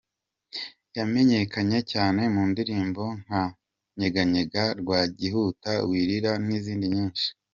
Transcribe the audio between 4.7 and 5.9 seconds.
Rwagihuta,